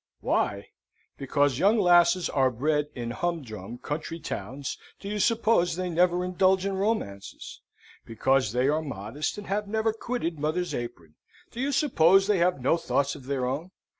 [0.21, 0.69] Why?
[1.19, 6.65] Because young lasses are bred in humdrum country towns, do you suppose they never indulge
[6.65, 7.61] in romances?
[8.03, 11.13] Because they are modest and have never quitted mother's apron,
[11.51, 13.69] do you suppose they have no thoughts of their own?